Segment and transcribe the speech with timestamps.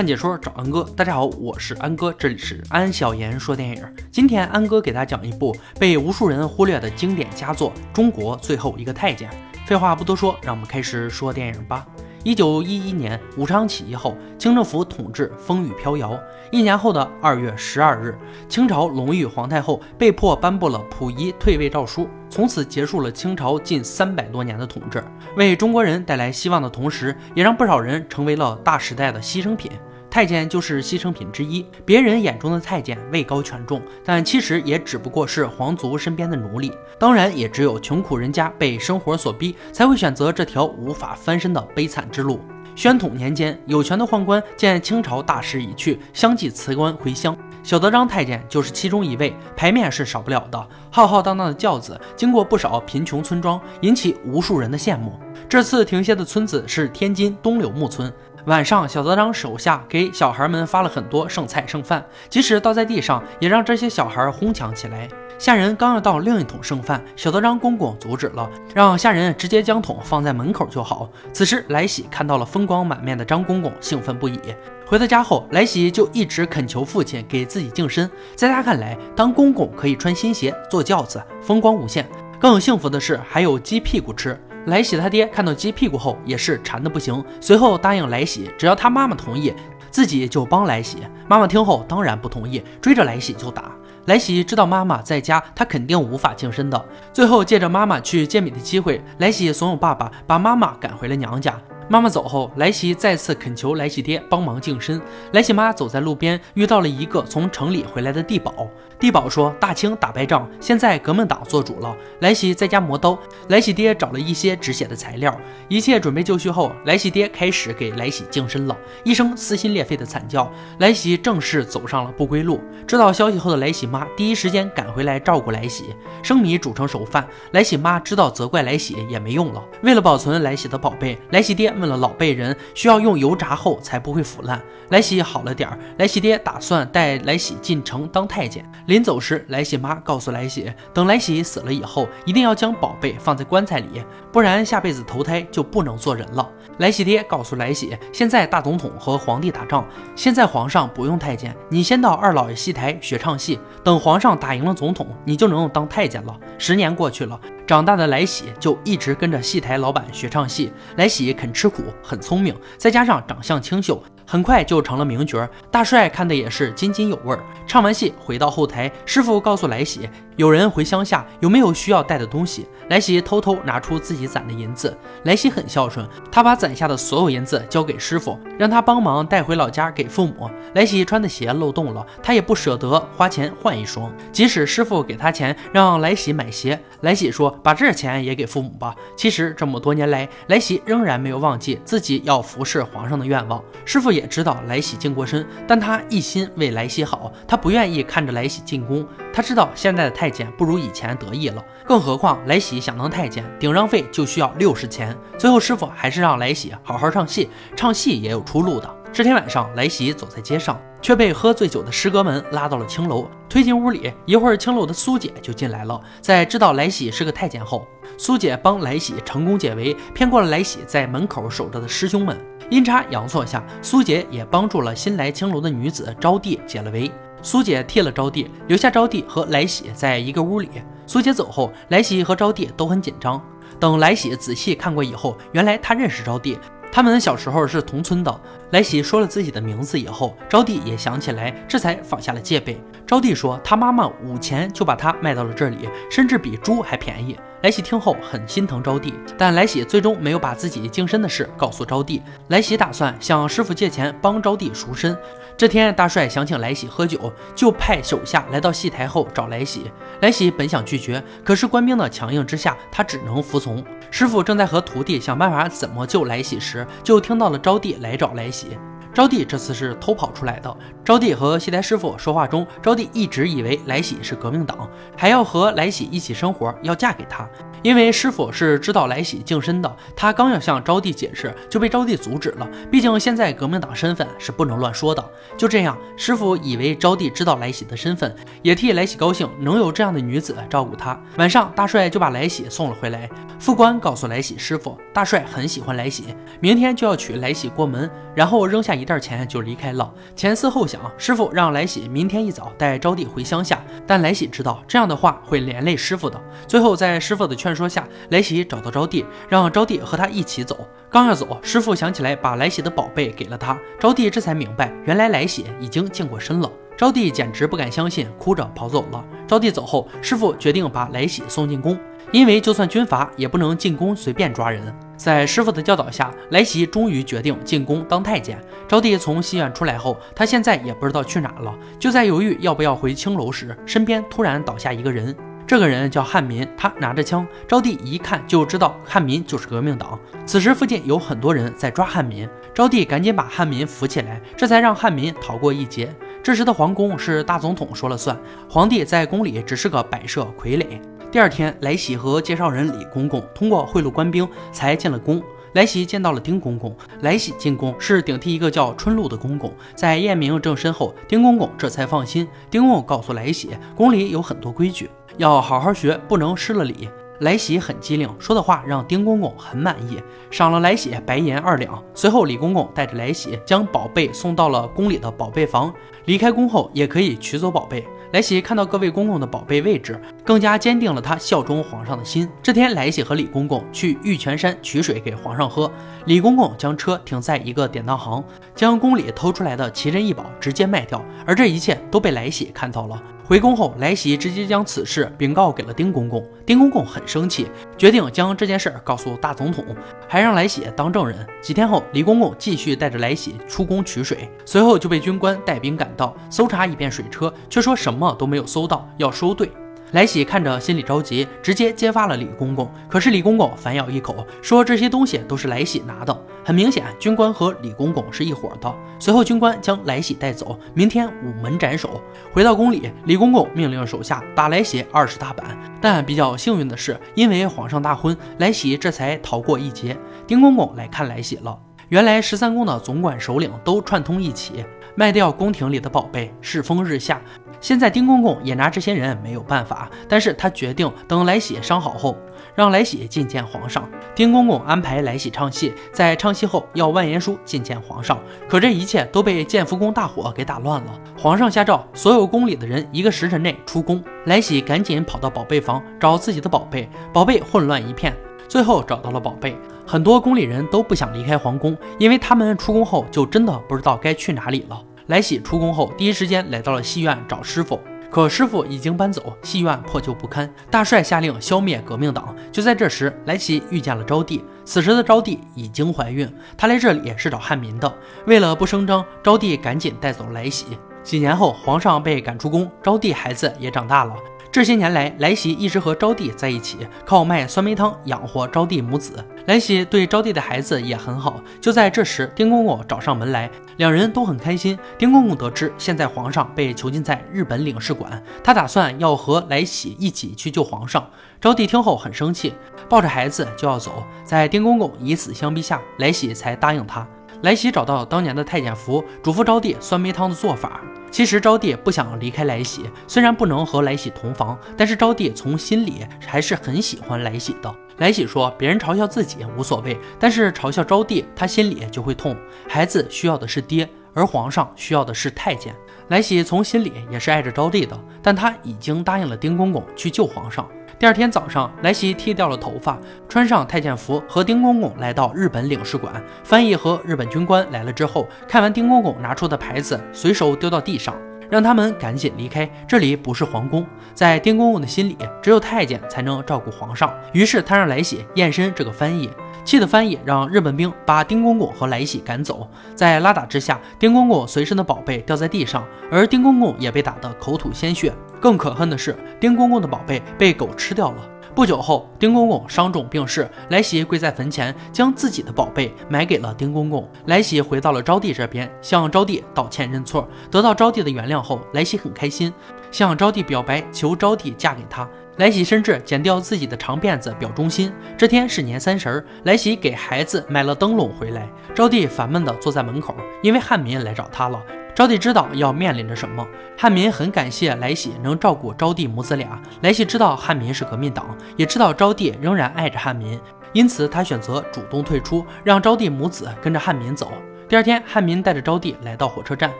[0.00, 3.84] 看解说找安哥，大家好，我是安哥，这里是安小言说电影。
[4.10, 9.30] 今天安哥给大家讲一部被无数人忽略的经典佳作《中国最后一个太监》。
[9.66, 11.86] 废话不多说，让我们开始说电影吧。
[12.24, 16.18] 一九一一年武昌起义后，清政府统治风雨飘摇。
[16.50, 18.16] 一年后的二月十二日，
[18.48, 25.04] 清朝隆裕皇太后被迫颁布了溥仪退位诏书，从此结束了清朝近三百多年的统治。
[25.36, 29.70] 为中国人带来希望的同时，也让不少人成为了大时代的牺牲品。
[30.10, 31.64] 太监就是牺牲品之一。
[31.84, 36.72] 别人眼中的太监位高权重，但其实也只不过是皇族身边的奴隶。
[36.98, 42.40] 当然，也只有穷苦人家被生活所逼，才会选择这条无法翻身的悲惨之路。
[42.74, 47.36] 宣统年间，有权的宦官见清朝大势已去，相继辞官回乡。
[47.62, 50.68] 小德张太监就是其中一位，牌面是少不了的。
[50.90, 55.20] 浩浩荡荡的轿子经过不少贫穷村庄，引起无数人的羡慕。
[55.46, 58.10] 这次停歇的村子是天津东柳木村。
[58.46, 65.08] 晚上，小德张手下给小孩们发了很多剩菜剩饭，即使倒在地上，也让这些小孩哄抢起来。
[65.38, 71.08] 下人刚要倒另一桶剩饭，小德张公公阻止了，让下人直接将桶放在门口就好。
[71.32, 74.38] 此时，来喜看到了风光满面的张公公，兴奋不已。
[74.86, 78.10] 回到家后，来喜就一直恳求父亲给自己净身。
[78.34, 82.06] 在他看来，当公公可以穿新鞋、坐轿子，风光无限。
[82.38, 84.38] 更幸福的是，还有鸡屁股吃。
[84.66, 89.54] 来喜他爹看到鸡屁股后也是馋的不行，随后答应来喜，只要他妈妈同意，
[89.90, 90.98] 自己就帮来喜。
[91.28, 93.72] 妈妈听后当然不同意，追着来喜就打。
[94.06, 96.84] 来喜知道妈妈在家，他肯定无法净身的。
[97.12, 101.58] 最后借着妈妈去见米的机会，来喜怂恿爸爸把妈妈赶回了娘家。
[101.88, 105.00] 妈妈走后，来喜再次恳求来喜爹帮忙净身。
[105.32, 108.68] 来喜妈走在路边，遇到了一个从城里回来的地保。
[109.00, 113.18] 地保说：“大清打败仗，现在革命党做主了。”来喜在家磨刀。
[113.48, 115.34] 来喜爹找了一些止血的材料，
[115.68, 118.76] 一切准备就绪后，来喜爹开始给来喜净身了。
[119.02, 122.60] 一声撕心裂肺的惨叫，来喜正式走上了不归路。
[122.86, 125.86] 知道消息后的来喜妈第一时间赶回来照顾来喜，
[126.22, 127.26] 生米煮成熟饭。
[127.52, 131.70] 来喜妈知道责怪来喜也没用了，为了保存来喜的宝贝，来喜爹。
[131.80, 134.60] 问了老辈人，需要用油炸后才不会腐烂。
[134.90, 138.68] 来喜好了点儿，来喜爹打算带来喜进城当太监。
[138.90, 144.02] 临走时，来喜妈告诉来喜，等来喜死了以后，一定要将宝贝放在棺材里，
[144.32, 146.50] 不然下辈子投胎就不能做人了。
[146.78, 149.86] 来喜爹告诉来喜，现在大总统和皇帝打仗，
[150.16, 156.36] 现在皇上不用太监，你先到二老爷戏台学唱戏，等皇上打赢了总统，你就能当太监了。
[156.58, 157.40] 十年过去了。
[157.64, 160.72] 长大的来喜就一直跟着戏台老板学唱戏。
[160.96, 165.44] 来喜肯吃苦，很聪明，再加上长相清秀，很快就成了名角。
[165.72, 167.42] 大帅看的也是津津有味儿。
[167.66, 172.68] 唱完戏回到后台，师傅告诉来喜，有人回乡下，有没有需要带的东西？
[172.90, 174.96] 来喜偷偷拿出自己攒的银子。
[175.24, 180.48] 来喜很孝顺，他把攒下的所有银子交给师傅，让他帮忙带回老家给父母。
[180.74, 187.50] 来喜穿的鞋漏洞了，他也不舍得花钱换一双，即使师傅给他钱让来喜买鞋，来喜说。
[187.64, 188.94] 把这钱也给父母吧。
[189.16, 193.60] 其实这么多年来，来喜仍然没有忘记自己要服侍皇上的愿望。
[193.84, 199.06] 师傅也也知道来喜净过身，但他一心为来喜好，他不愿意看着来喜进宫。
[199.32, 205.16] 他知道现在的太监不如以前得意了，更何况来喜想当太监，顶让费就需要六十钱。
[205.38, 208.96] 最后师傅还是让来喜好好唱戏，唱戏也有出路的。
[209.12, 214.12] 这天晚上，来喜走在街上，却被喝醉酒的师哥们拉到了青楼，推进屋里。
[214.24, 216.00] 一会儿，青楼的苏姐就进来了。
[216.20, 217.84] 在知道来喜是个太监后，
[218.16, 222.38] 苏姐帮来喜成功解围，骗过了来喜在门口守着的师兄们。
[222.70, 227.10] 阴差阳错下，苏姐也帮助了新来青楼的女子招娣解了围。
[227.42, 230.68] 苏姐替了招娣，留下招娣和来喜在一个屋里。
[231.06, 233.42] 苏姐走后，来喜和招娣都很紧张。
[233.80, 236.56] 等来喜仔细看过以后，原来他认识招娣。
[236.92, 238.40] 他们小时候是同村的。
[238.70, 242.80] 来喜说了自己的名字以后，招娣也想起来，这才放下了戒备。
[243.06, 247.36] 招娣说，他妈妈五钱就把他卖到了这里，甚至比猪还便宜。
[247.62, 252.22] 来喜听后很心疼招娣，但来喜最终没有把自己净身的事告诉招娣。
[252.48, 255.16] 来喜打算向师傅借钱帮招娣赎身。
[255.58, 259.90] 这天，大帅想请来喜喝酒，就派手下来到戏台后找来喜。
[260.22, 263.84] 来喜本想拒绝，可是官兵的强硬之下，他只能服从。
[264.10, 268.68] 师傅正在和徒弟想办法怎么救来喜时，就听到了招娣来找来喜。
[269.12, 270.76] 招娣这次是偷跑出来的。
[271.04, 277.48] 招娣和戏台师傅说话中，招娣一直以为来喜是革命党，还要和来喜一起生活，要嫁给他。
[277.82, 282.68] 因为师傅是知道来喜净身的，他刚要向招娣解释，就被招娣阻止了。
[282.90, 285.24] 毕竟现在革命党身份是不能乱说的。
[285.56, 291.18] 就这样，师傅以为招娣知道来喜的身份，也替来喜高兴，能有这样的女子照顾他。
[291.38, 293.28] 晚上，大帅就把来喜送了回来。
[293.58, 300.12] 副官告诉来喜师傅，大帅很喜欢来喜，明天就要娶来喜过门，然后扔下一袋钱就离开了。
[300.36, 306.40] 前思后想，师傅让来喜明天一早带招娣回乡下，但来喜知道这样的话会连累师傅的。
[306.68, 310.86] 最后，在师傅的劝说下，来喜找到招娣，让招娣和他一起走。
[311.10, 316.70] 刚要走，师傅想起来把来喜的宝贝给了他，招娣这才明白，原来来喜已经健过身了。
[316.96, 319.24] 招娣简直不敢相信，哭着跑走了。
[319.48, 321.98] 招娣走后，师傅决定把来喜送进宫，
[322.30, 324.94] 因为就算军阀也不能进宫随便抓人。
[325.20, 328.58] 在师傅的教导下，来喜终于决定进宫当太监。
[328.88, 335.36] 招娣从戏院出来后，他现在也不知道去哪了，就在犹豫要不要回青楼时，身边突然倒下一个人。
[335.66, 337.46] 这个人叫汉民，他拿着枪。
[337.68, 340.18] 招娣一看就知道汉民就是革命党。
[340.46, 346.08] 此时附近有很多人在抓汉民，招娣赶紧把汉民扶起来，这才让汉民逃过一劫。
[346.42, 348.34] 这时的皇宫是大总统说了算，
[348.70, 350.98] 皇帝在宫里只是个摆设傀儡。
[351.32, 355.40] 第二天，来喜和介绍人李公公通过贿赂官兵才进了宫。
[355.74, 362.48] 来喜见到了丁公公，来喜进宫是顶替一个叫春露的公公，在验明正身后，丁公公这才放心。
[362.68, 365.08] 丁公公告诉来喜，宫里有很多规矩。
[365.36, 367.08] 要好好学，不能失了礼。
[367.38, 372.02] 来喜很机灵，说的话让丁公公很满意，赏了来喜白银二两。
[372.12, 375.94] 随后，李公公带着来喜将宝贝送到了宫里的宝贝房，
[376.24, 378.04] 离开宫后也可以取走宝贝。
[378.32, 382.48] 来喜看到各位公公的宝贝位置，更加坚定了他效忠皇上的心。
[382.62, 385.90] 这天，来喜和李公公去玉泉山取水给皇上喝。
[386.26, 388.42] 李公公将车停在一个典当行，
[388.74, 393.22] 将宫里偷出来的奇珍异宝直接卖掉，而这一切都被来喜看到了。
[393.44, 396.46] 回宫后，来喜直接将此事禀告给了丁公公。
[396.64, 397.66] 丁公公很生气，
[397.98, 399.84] 决定将这件事告诉大总统，
[400.28, 401.44] 还让来喜当证人。
[401.60, 409.68] 几天后，李公公继续带着来喜出宫取水，随后就被军官带兵赶到，搜查一遍水车，却说什么都没有搜到，要收队。
[410.12, 412.90] 来喜看着心里着急，直接揭发了李公公。
[413.08, 416.44] 可是李公公反咬一口，说这些东西都是来喜拿的。
[416.64, 418.94] 很明显，军官和李公公是一伙的。
[419.18, 422.20] 随后，军官将来喜带走，明天午门斩首。
[422.52, 425.78] 回到宫里，李公公命令手下打来喜二十大板。
[426.00, 430.16] 但比较幸运的是，因为皇上大婚，来喜这才逃过一劫。
[430.46, 431.78] 丁公公来看来喜了。
[432.08, 434.84] 原来十三宫的总管首领都串通一起
[435.14, 437.40] 卖掉宫廷里的宝贝，世风日下。
[437.80, 442.36] 现在丁公公也拿这些人没有办法，但是他决定等来喜伤好后，
[442.74, 444.08] 让来喜觐见皇上。
[444.34, 448.38] 丁公公安排来喜唱戏，在唱戏后要万言书觐见皇上。
[448.68, 451.20] 可这一切都被建福宫大火给打乱了。
[451.38, 454.22] 皇上下诏，所有宫里的人一个时辰内出宫。
[454.44, 458.34] 来喜赶紧跑到宝贝房找自己的宝贝，宝贝混乱一片，
[458.68, 459.76] 最后找到了宝贝。
[460.06, 465.00] 很多宫里人都不想离开皇宫，因为他们出宫后就真的不知道该去哪里了。
[465.30, 470.68] 来喜出宫后，第一时间来到了戏院找师傅，可师傅已经搬走，戏院破旧不堪。
[470.90, 472.52] 大帅下令消灭革命党。
[472.72, 474.60] 就在这时，来喜遇见了招娣。
[474.84, 478.12] 此时的招娣已经怀孕，她来这里是找汉民的。
[478.46, 480.98] 为了不声张，招娣赶紧带走来喜。
[481.22, 484.34] 几年后，皇上被赶出宫，招娣孩子也长大了。
[484.72, 489.44] 这些年来，来喜一直和招娣在一起，靠卖酸梅汤养活招娣母子。
[489.66, 491.60] 来喜对招娣的孩子也很好。
[491.80, 494.96] 就在这时，丁公公找上门来，两人都很开心。
[495.18, 501.28] 丁公公得知现在皇上被囚禁在日本领事馆，他打算要和来喜一起去救皇上。
[501.60, 502.72] 招娣听后很生气，
[503.08, 504.22] 抱着孩子就要走。
[504.44, 507.26] 在丁公公以死相逼下，来喜才答应他。
[507.62, 511.00] 来喜找到当年的太监符，嘱咐招娣酸梅汤的做法。
[511.30, 517.94] 其实招娣不想离开来喜，虽然不能和来喜同房，但是招娣从心里还是很喜欢来喜的。
[518.18, 522.56] 来喜说，别人嘲笑自己无所谓，但是嘲笑招娣，他心里就会痛。
[522.88, 525.94] 孩子需要的是爹，而皇上需要的是太监。
[526.28, 530.86] 来喜从心里也是爱着招娣的，但他已经答应了丁公公去救皇上。
[531.20, 536.42] 第二天早上，来喜剃掉了头发，穿上太监服，和丁公公来到日本领事馆。
[536.64, 541.34] 翻译和日本军官来了之后，看完丁公公拿出的牌子，随手丢到地上，
[541.68, 542.90] 让他们赶紧离开。
[543.06, 547.30] 这里不是皇宫，在丁公公的心里，只有太监才能照顾皇上。
[547.52, 549.50] 于是他让来喜验身这个翻译。
[549.84, 558.32] 气的翻译让日本兵把丁公公和来喜赶走，在拉打之下，丁公公随身的宝贝掉在地上，而丁公公也被打得口吐鲜血。
[558.60, 561.48] 更可恨的是，丁公公的宝贝被狗吃掉了。
[561.72, 567.26] 不久后，丁公公伤重病逝，来喜跪在坟前，将自己的宝贝埋给了丁公公。
[567.46, 572.74] 来喜回到了招娣这边，向招娣道歉认错，得到招娣的原谅后，来喜很开心，
[573.12, 575.26] 向招娣表白，求招娣嫁给他。
[575.56, 578.12] 来喜甚至剪掉自己的长辫子表忠心。
[578.36, 581.68] 这天是年三十，来喜给孩子买了灯笼回来。
[581.94, 584.82] 招娣烦闷地坐在门口，因为汉民来找他了。
[585.14, 586.66] 招娣知道要面临着什么。
[586.98, 589.80] 汉民很感谢来喜能照顾招娣母子俩。
[590.02, 593.60] 来喜知道汉民是革命党，也知道招娣仍然爱着汉民，
[593.92, 597.52] 因此他选择主动退出，让招娣母子跟着汉民走。
[597.88, 599.90] 第二天，汉民带着招娣来到火车站，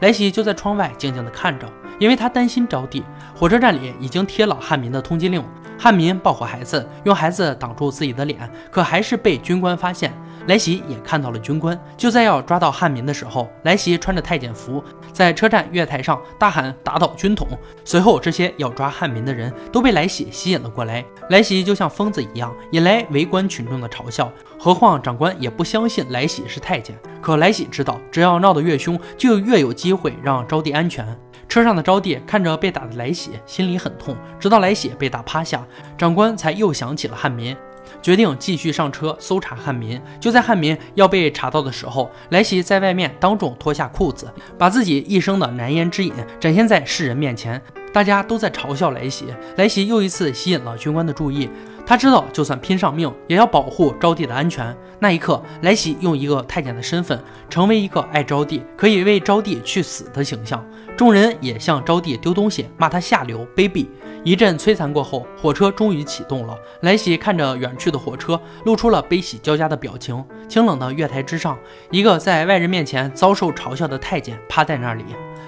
[0.00, 1.66] 来喜就在窗外静静地看着，
[1.98, 3.02] 因为他担心招娣。
[3.34, 5.44] 火车站里已经贴了汉民的通缉令，
[5.76, 10.12] 汉民抱过孩子，用孩子挡住自己的脸，可还是被军官发现。
[10.46, 17.46] 来喜也看到了军官，就在要抓到汉民的时候，来喜穿着太监服，在车站月台上大喊“打倒军统”。
[17.84, 21.04] 随后，这些要抓汉民的人都被来喜吸引了过来。
[21.30, 24.30] 来喜就像疯子一样，引来围观群众的嘲笑。
[24.58, 26.96] 何况长官也不相信来喜是太监。
[27.20, 31.04] 可来喜知道，只要闹得越凶，就越有机会让招娣安全。
[31.48, 34.16] 车上的招娣看着被打的来喜，心里很痛。
[34.38, 35.64] 直到来喜被打趴下，
[35.98, 37.56] 长官才又想起了汉民。
[38.02, 40.00] 决定继续上车搜查汉民。
[40.20, 47.60] 就在汉民要被查到的时候，莱西在外面当众脱下裤子，把自己一生的难言之隐展现在世人面前。
[47.92, 49.24] 大家都在嘲笑莱西，
[49.56, 51.48] 莱西又一次吸引了军官的注意。
[51.86, 54.76] 他知道，就算拼上命，也要保护招娣的安全。
[54.98, 60.66] 那一刻，来喜用一个太监的身份，成为一个爱招娣、可以为招娣去死的形象。
[60.96, 63.86] 众人也向招娣丢东西，骂他下流卑鄙。
[64.24, 66.58] 一阵摧残过后，火车终于启动了。
[66.80, 70.24] 来喜看着远去的火车，露出了悲喜交加的表情。
[70.48, 71.56] 清冷的月台之上，
[71.92, 75.04] 一个在外人面前遭受嘲笑的太监趴在那里，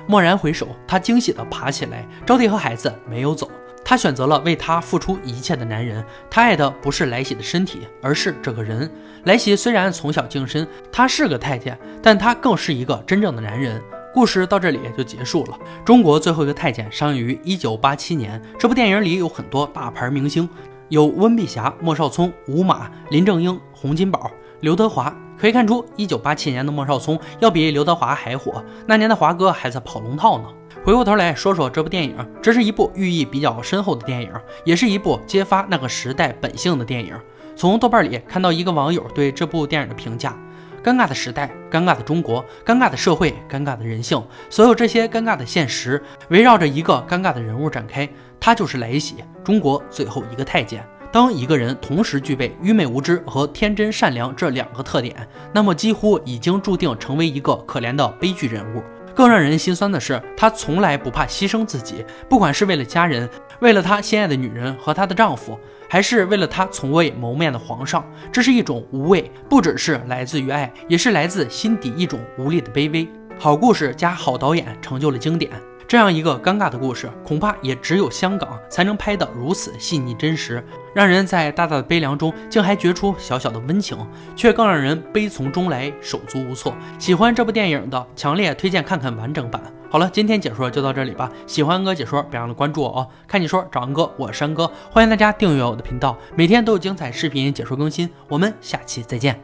[0.07, 2.07] 蓦然回首，他惊喜地爬起来。
[2.25, 3.51] 招娣和孩子没有走，
[3.89, 6.05] 他选择了为他付出一切的男人。
[6.29, 8.91] 他爱的不是来喜的身体，而是这个人。
[9.25, 13.83] 来喜虽然从小净身，他是个太监，但他更是一个真正的男人。
[14.13, 15.59] 故事到这里就结束了。
[15.87, 18.39] 中国最后一个太监上映于一九八七年。
[18.59, 20.47] 这部电影里有很多大牌明星，
[20.91, 24.31] 有温碧霞、莫少聪、吴马、林正英、洪金宝、
[24.61, 25.11] 刘德华。
[25.39, 28.63] 可以看出，一九八七年的莫少聪要比刘德华还火。
[28.87, 30.45] 那年的华哥还在跑龙套呢。
[30.89, 34.33] 回过头来说说这部电影，这是一部寓意比较深厚的电影，
[34.65, 37.15] 也是一部揭发那个时代本性的电影。
[37.55, 40.35] 从豆瓣里看到一个网友对这部电影的评价。
[40.83, 44.19] 尴尬的时代，尴尬的中国，尴尬的社会，尴尬的人性，
[44.49, 48.09] 所有这些尴尬的现实，围绕着一个尴尬的人物展开，
[48.41, 50.83] 他就是来喜，中国最后一个太监。
[51.13, 55.15] 当一个人同时具备愚昧无知和天真善良这两个特点，
[55.53, 58.83] 那么几乎已经注定成为一个可怜的悲剧人物。
[59.19, 65.59] 更让人心酸的是，他从来不怕牺牲自己，不管是为了家人，为了他心爱的女人和她的丈夫。
[65.91, 73.09] 还是为了他从未谋面的皇上，这是一种无畏，不只是来自于爱，也是来自心底一种无力的卑微。
[73.39, 75.51] 好故事加好导演成就了经典，
[75.89, 80.63] 这样一个尴尬的故事，恐怕也只有香港才能拍得如此细腻真实，
[80.95, 83.97] 让人在大大的悲凉中竟还觉出小小的温情，
[84.37, 86.77] 却更让人悲从中来，手足无措。
[86.99, 89.63] 喜欢这部电影的，强烈推荐看看完整版。
[89.89, 91.33] 好了，今天解说就到这里吧。
[91.47, 93.09] 喜欢哥解说，别忘了关注我哦。
[93.27, 98.11] 看你说找安哥，我是安哥，欢迎大家订阅我的频道，每天都有精彩视频解说更新。
[98.29, 99.41] 我们下期再见。